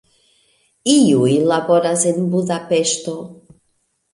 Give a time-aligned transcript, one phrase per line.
[0.93, 3.17] Iuj laboras en Budapeŝto.